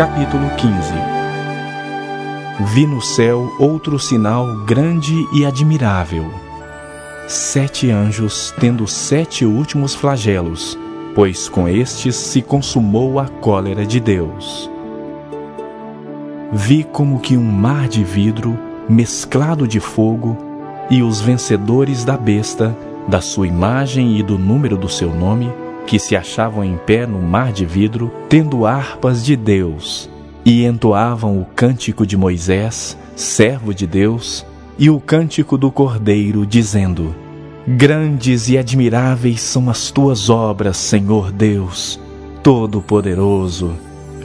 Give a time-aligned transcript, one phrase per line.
[0.00, 0.94] capítulo 15
[2.72, 6.24] Vi no céu outro sinal grande e admirável.
[7.28, 10.78] Sete anjos tendo sete últimos flagelos,
[11.14, 14.70] pois com estes se consumou a cólera de Deus.
[16.50, 18.58] Vi como que um mar de vidro,
[18.88, 20.34] mesclado de fogo,
[20.88, 22.74] e os vencedores da besta,
[23.06, 25.52] da sua imagem e do número do seu nome,
[25.86, 30.08] que se achavam em pé no mar de vidro, tendo harpas de Deus,
[30.44, 34.46] e entoavam o cântico de Moisés, servo de Deus,
[34.78, 37.14] e o cântico do Cordeiro, dizendo:
[37.68, 42.00] Grandes e admiráveis são as tuas obras, Senhor Deus,
[42.42, 43.72] Todo-Poderoso.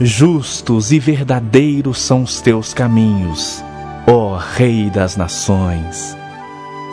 [0.00, 3.64] Justos e verdadeiros são os teus caminhos,
[4.06, 6.16] ó Rei das Nações.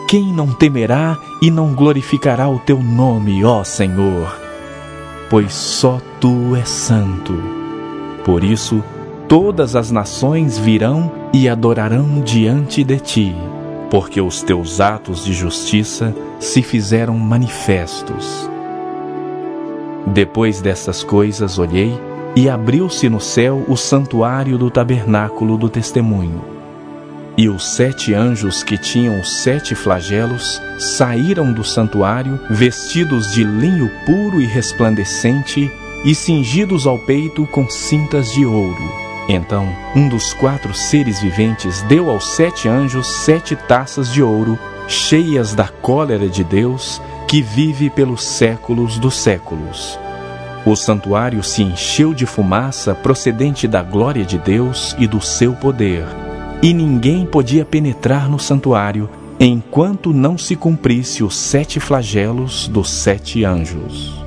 [0.08, 4.43] Quem não temerá e não glorificará o teu nome, ó Senhor?
[5.28, 7.34] Pois só tu és santo.
[8.24, 8.82] Por isso,
[9.28, 13.36] todas as nações virão e adorarão diante de ti,
[13.90, 18.48] porque os teus atos de justiça se fizeram manifestos.
[20.06, 21.98] Depois dessas coisas olhei,
[22.36, 26.53] e abriu-se no céu o santuário do tabernáculo do testemunho
[27.36, 33.90] e os sete anjos que tinham os sete flagelos saíram do santuário, vestidos de linho
[34.06, 35.70] puro e resplandecente,
[36.04, 39.04] e cingidos ao peito com cintas de ouro.
[39.28, 45.54] Então, um dos quatro seres viventes deu aos sete anjos sete taças de ouro, cheias
[45.54, 49.98] da cólera de Deus, que vive pelos séculos dos séculos.
[50.66, 56.23] O santuário se encheu de fumaça procedente da glória de Deus e do seu poder
[56.64, 59.06] e ninguém podia penetrar no santuário
[59.38, 64.23] enquanto não se cumprisse os sete flagelos dos sete anjos.